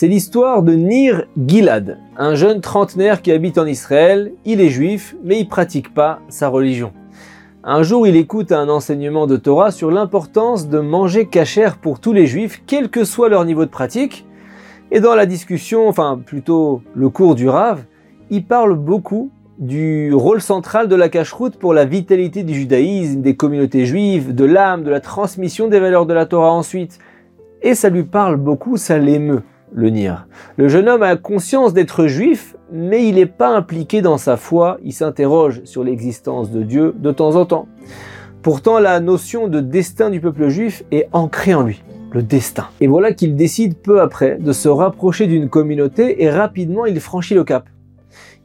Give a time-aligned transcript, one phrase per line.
[0.00, 4.30] C'est l'histoire de Nir Gilad, un jeune trentenaire qui habite en Israël.
[4.44, 6.92] Il est juif, mais il pratique pas sa religion.
[7.64, 12.12] Un jour, il écoute un enseignement de Torah sur l'importance de manger cachère pour tous
[12.12, 14.24] les juifs, quel que soit leur niveau de pratique.
[14.92, 17.82] Et dans la discussion, enfin plutôt le cours du Rav,
[18.30, 23.34] il parle beaucoup du rôle central de la cacheroute pour la vitalité du judaïsme, des
[23.34, 27.00] communautés juives, de l'âme, de la transmission des valeurs de la Torah ensuite.
[27.62, 30.26] Et ça lui parle beaucoup, ça l'émeut, le Nir.
[30.56, 34.78] Le jeune homme a conscience d'être juif, mais il n'est pas impliqué dans sa foi,
[34.82, 37.68] il s'interroge sur l'existence de Dieu de temps en temps.
[38.42, 42.68] Pourtant, la notion de destin du peuple juif est ancrée en lui, le destin.
[42.80, 47.34] Et voilà qu'il décide peu après de se rapprocher d'une communauté et rapidement il franchit
[47.34, 47.68] le cap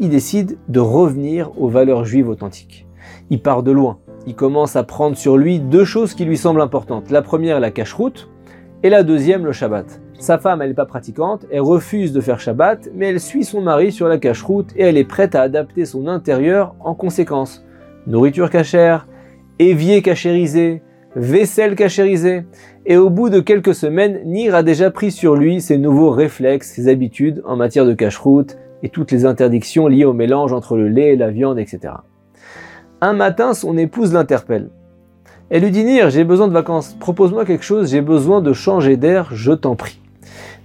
[0.00, 2.86] il décide de revenir aux valeurs juives authentiques.
[3.28, 3.98] Il part de loin.
[4.26, 7.10] Il commence à prendre sur lui deux choses qui lui semblent importantes.
[7.10, 8.28] La première, la cache-route,
[8.82, 10.00] et la deuxième, le Shabbat.
[10.20, 13.62] Sa femme, elle n'est pas pratiquante, elle refuse de faire Shabbat, mais elle suit son
[13.62, 17.64] mari sur la cache-route et elle est prête à adapter son intérieur en conséquence.
[18.06, 19.06] Nourriture cachère,
[19.58, 20.82] évier cachérisé,
[21.16, 22.44] vaisselle cachérisée.
[22.84, 26.72] Et au bout de quelques semaines, Nir a déjà pris sur lui ses nouveaux réflexes,
[26.72, 30.88] ses habitudes en matière de cache-route et toutes les interdictions liées au mélange entre le
[30.88, 31.94] lait et la viande, etc.
[33.00, 34.68] Un matin, son épouse l'interpelle.
[35.48, 38.98] Elle lui dit Nir, j'ai besoin de vacances, propose-moi quelque chose, j'ai besoin de changer
[38.98, 39.98] d'air, je t'en prie.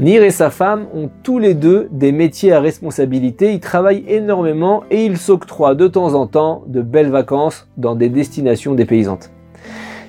[0.00, 4.82] Nir et sa femme ont tous les deux des métiers à responsabilité, ils travaillent énormément
[4.90, 9.30] et ils s'octroient de temps en temps de belles vacances dans des destinations dépaysantes.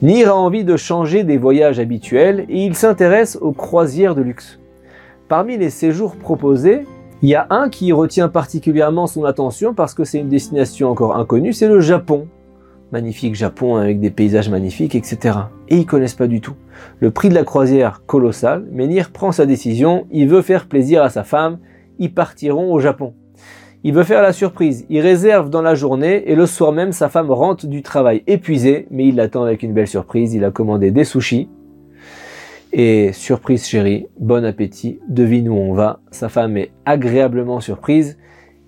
[0.00, 4.58] Nir a envie de changer des voyages habituels et il s'intéresse aux croisières de luxe.
[5.28, 6.86] Parmi les séjours proposés,
[7.20, 11.14] il y a un qui retient particulièrement son attention parce que c'est une destination encore
[11.14, 12.26] inconnue, c'est le Japon.
[12.94, 15.36] Magnifique Japon avec des paysages magnifiques, etc.
[15.68, 16.54] Et ils connaissent pas du tout.
[17.00, 21.10] Le prix de la croisière colossal, Menhir prend sa décision, il veut faire plaisir à
[21.10, 21.58] sa femme,
[21.98, 23.12] ils partiront au Japon.
[23.82, 27.08] Il veut faire la surprise, il réserve dans la journée et le soir même sa
[27.08, 30.92] femme rentre du travail épuisée, mais il l'attend avec une belle surprise, il a commandé
[30.92, 31.48] des sushis,
[32.72, 35.98] et surprise chérie, bon appétit, devine où on va.
[36.12, 38.18] Sa femme est agréablement surprise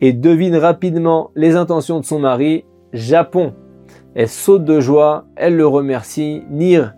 [0.01, 3.55] et devine rapidement les intentions de son mari, Japon.
[4.19, 6.43] Elle saute de joie, elle le remercie.
[6.51, 6.95] Nir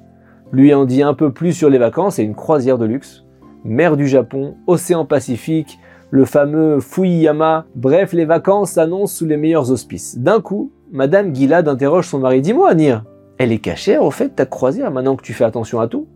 [0.53, 3.25] lui en dit un peu plus sur les vacances, c'est une croisière de luxe.
[3.65, 5.81] Mer du Japon, océan Pacifique,
[6.11, 7.67] le fameux Fuyama.
[7.75, 10.17] Bref, les vacances s'annoncent sous les meilleurs auspices.
[10.17, 12.41] D'un coup, Madame Gilad interroge son mari.
[12.41, 13.03] Dis-moi, Nir,
[13.37, 16.07] elle est cachère au fait ta croisière maintenant que tu fais attention à tout?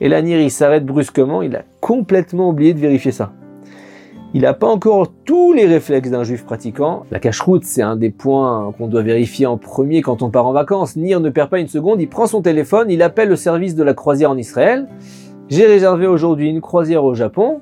[0.00, 3.32] Et l'anir s'arrête brusquement, il a complètement oublié de vérifier ça.
[4.36, 7.04] Il n'a pas encore tous les réflexes d'un juif pratiquant.
[7.12, 10.52] La cache-route, c'est un des points qu'on doit vérifier en premier quand on part en
[10.52, 10.96] vacances.
[10.96, 13.84] Nir ne perd pas une seconde, il prend son téléphone, il appelle le service de
[13.84, 14.88] la croisière en Israël.
[15.48, 17.60] J'ai réservé aujourd'hui une croisière au Japon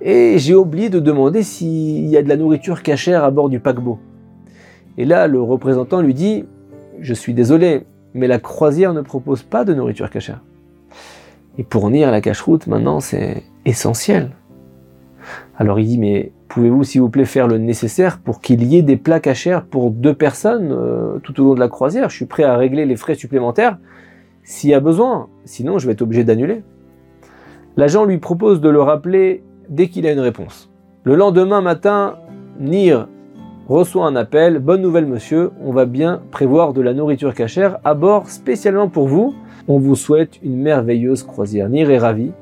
[0.00, 3.60] et j'ai oublié de demander s'il y a de la nourriture cachère à bord du
[3.60, 3.98] paquebot.
[4.96, 6.46] Et là, le représentant lui dit
[6.98, 7.82] Je suis désolé,
[8.14, 10.40] mais la croisière ne propose pas de nourriture cachère.
[11.58, 14.30] Et pour venir à la cache-route, maintenant, c'est essentiel.
[15.58, 18.82] Alors il dit, mais pouvez-vous s'il vous plaît faire le nécessaire pour qu'il y ait
[18.82, 22.10] des plats cachers pour deux personnes euh, tout au long de la croisière?
[22.10, 23.78] Je suis prêt à régler les frais supplémentaires
[24.42, 26.62] s'il y a besoin, sinon je vais être obligé d'annuler.
[27.76, 30.70] L'agent lui propose de le rappeler dès qu'il a une réponse.
[31.04, 32.16] Le lendemain matin,
[32.60, 33.08] Nir
[33.68, 34.60] reçoit un appel.
[34.60, 39.08] Bonne nouvelle monsieur, on va bien prévoir de la nourriture cachère à bord spécialement pour
[39.08, 39.34] vous.
[39.68, 41.68] On vous souhaite une merveilleuse croisière.
[41.68, 42.32] Nir est ravi.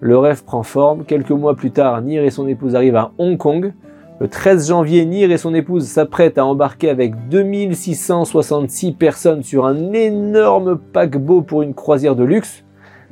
[0.00, 1.04] Le rêve prend forme.
[1.04, 3.72] Quelques mois plus tard, Nir et son épouse arrivent à Hong Kong.
[4.20, 9.92] Le 13 janvier, Nir et son épouse s'apprêtent à embarquer avec 2666 personnes sur un
[9.92, 12.64] énorme paquebot pour une croisière de luxe,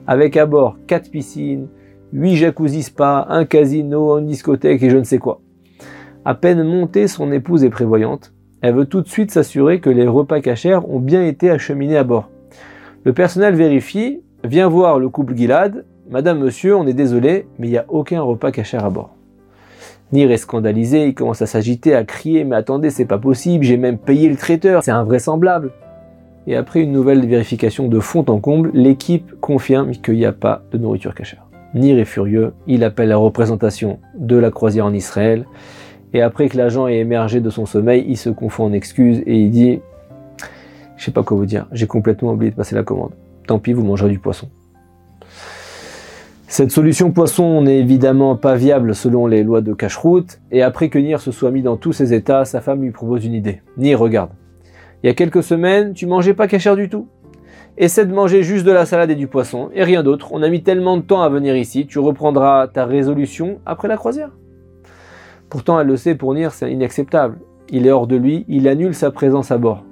[0.07, 1.69] avec à bord 4 piscines,
[2.13, 5.41] 8 jacuzzi spa, un casino, une discothèque et je ne sais quoi.
[6.25, 8.33] À peine montée, son épouse est prévoyante.
[8.61, 12.05] Elle veut tout de suite s'assurer que les repas cachers ont bien été acheminés à
[12.05, 12.31] bord.
[13.05, 15.85] Le personnel vérifie, vient voir le couple Gilad.
[16.09, 19.11] Madame, monsieur, on est désolé, mais il n'y a aucun repas caché à bord.
[20.13, 23.77] Nir est scandalisé, il commence à s'agiter, à crier, mais attendez, c'est pas possible, j'ai
[23.77, 25.73] même payé le traiteur, c'est invraisemblable.
[26.47, 30.63] Et après une nouvelle vérification de fond en comble, l'équipe confirme qu'il n'y a pas
[30.71, 31.45] de nourriture cachère.
[31.75, 35.45] Nir est furieux, il appelle la représentation de la croisière en Israël,
[36.15, 39.41] et après que l'agent ait émergé de son sommeil, il se confond en excuses et
[39.41, 39.81] il dit
[40.97, 43.11] je sais pas quoi vous dire, j'ai complètement oublié de passer la commande.
[43.49, 44.49] Tant pis, vous mangerez du poisson.
[46.49, 50.99] Cette solution poisson n'est évidemment pas viable selon les lois de cache-route, et après que
[50.99, 53.63] Nir se soit mis dans tous ses états, sa femme lui propose une idée.
[53.77, 54.31] Nir, regarde.
[55.03, 57.09] Il y a quelques semaines, tu mangeais pas cachère du tout.
[57.77, 60.29] Essaie de manger juste de la salade et du poisson, et rien d'autre.
[60.31, 63.97] On a mis tellement de temps à venir ici, tu reprendras ta résolution après la
[63.97, 64.31] croisière.
[65.51, 67.41] Pourtant, elle le sait, pour Nir, c'est inacceptable.
[67.71, 69.85] Il est hors de lui, il annule sa présence à bord.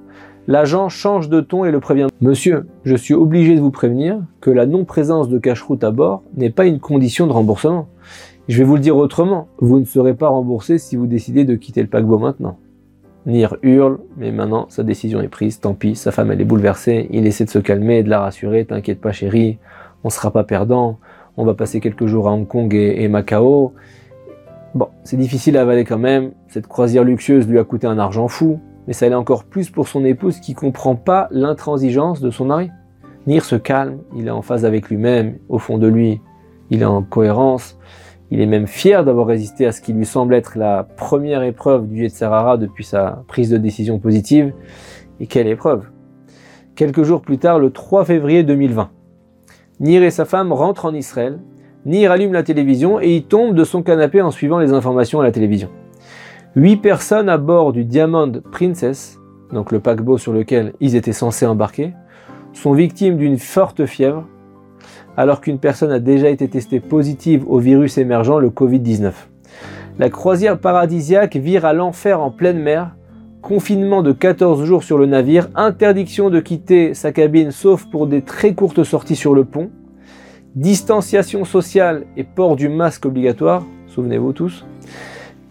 [0.46, 2.08] L'agent change de ton et le prévient.
[2.20, 6.50] Monsieur, je suis obligé de vous prévenir que la non-présence de cache-route à bord n'est
[6.50, 7.88] pas une condition de remboursement.
[8.46, 11.54] Je vais vous le dire autrement, vous ne serez pas remboursé si vous décidez de
[11.54, 12.58] quitter le paquebot maintenant.
[13.24, 17.08] Nir hurle, mais maintenant sa décision est prise, tant pis, sa femme elle est bouleversée,
[17.10, 19.56] il essaie de se calmer de la rassurer, t'inquiète pas chérie,
[20.04, 20.98] on sera pas perdant,
[21.38, 23.72] on va passer quelques jours à Hong Kong et, Macao.
[24.74, 28.28] Bon, c'est difficile à avaler quand même, cette croisière luxueuse lui a coûté un argent
[28.28, 32.46] fou, mais ça l'est encore plus pour son épouse qui comprend pas l'intransigeance de son
[32.46, 32.70] mari.
[33.26, 36.20] Nir se calme, il est en phase avec lui-même, au fond de lui,
[36.70, 37.78] il est en cohérence,
[38.30, 41.86] il est même fier d'avoir résisté à ce qui lui semble être la première épreuve
[41.88, 44.52] du Yetzerara depuis sa prise de décision positive.
[45.20, 45.84] Et quelle épreuve
[46.74, 48.90] Quelques jours plus tard, le 3 février 2020,
[49.80, 51.40] Nir et sa femme rentrent en Israël.
[51.84, 55.24] Nir allume la télévision et il tombe de son canapé en suivant les informations à
[55.24, 55.68] la télévision.
[56.56, 59.18] Huit personnes à bord du Diamond Princess,
[59.52, 61.94] donc le paquebot sur lequel ils étaient censés embarquer,
[62.52, 64.24] sont victimes d'une forte fièvre,
[65.16, 69.10] alors qu'une personne a déjà été testée positive au virus émergent, le Covid-19.
[69.98, 72.94] La croisière paradisiaque vire à l'enfer en pleine mer,
[73.42, 78.22] confinement de 14 jours sur le navire, interdiction de quitter sa cabine sauf pour des
[78.22, 79.70] très courtes sorties sur le pont,
[80.54, 84.64] distanciation sociale et port du masque obligatoire, souvenez-vous tous.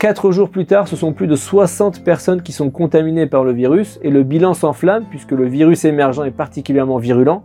[0.03, 3.53] Quatre jours plus tard, ce sont plus de 60 personnes qui sont contaminées par le
[3.53, 7.41] virus et le bilan s'enflamme puisque le virus émergent est particulièrement virulent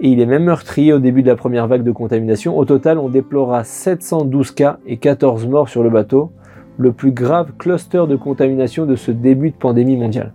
[0.00, 2.58] et il est même meurtrier au début de la première vague de contamination.
[2.58, 6.32] Au total, on déplora 712 cas et 14 morts sur le bateau,
[6.78, 10.32] le plus grave cluster de contamination de ce début de pandémie mondiale.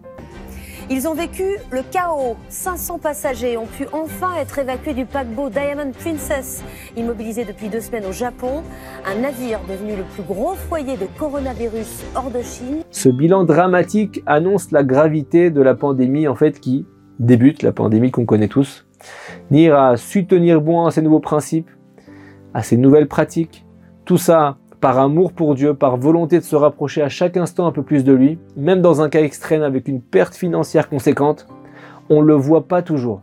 [0.90, 2.36] Ils ont vécu le chaos.
[2.50, 6.64] 500 passagers ont pu enfin être évacués du paquebot Diamond Princess,
[6.98, 8.64] immobilisé depuis deux semaines au Japon.
[9.06, 12.84] Un navire devenu le plus gros foyer de coronavirus hors de Chine.
[12.92, 16.86] Ce bilan dramatique annonce la gravité de la pandémie en fait qui
[17.20, 18.86] débute, la pandémie qu'on connaît tous,
[19.52, 21.70] Nir a su tenir bon à ses nouveaux principes,
[22.54, 23.66] à ses nouvelles pratiques.
[24.06, 27.72] Tout ça par amour pour Dieu, par volonté de se rapprocher à chaque instant un
[27.72, 31.48] peu plus de lui, même dans un cas extrême avec une perte financière conséquente.
[32.10, 33.22] On ne le voit pas toujours.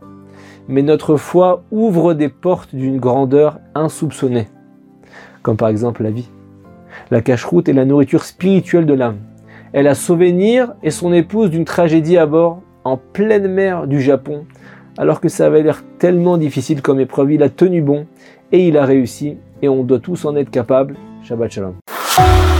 [0.67, 4.47] Mais notre foi ouvre des portes d'une grandeur insoupçonnée,
[5.43, 6.31] comme par exemple la vie.
[7.11, 9.19] La cache-route est la nourriture spirituelle de l'âme.
[9.71, 14.01] Elle a sauvé Nir et son épouse d'une tragédie à bord en pleine mer du
[14.01, 14.45] Japon
[14.97, 17.33] alors que ça avait l'air tellement difficile comme épreuve.
[17.33, 18.07] Il a tenu bon
[18.51, 20.95] et il a réussi et on doit tous en être capables.
[21.23, 22.50] Shabbat Shalom.